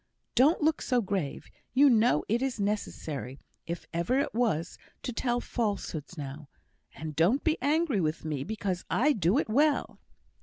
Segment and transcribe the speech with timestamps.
[0.33, 1.45] Don't look so grave.
[1.75, 6.49] You know it is necessary, if ever it was, to tell falsehoods now;
[6.95, 9.99] and don't be angry with me because I do it well."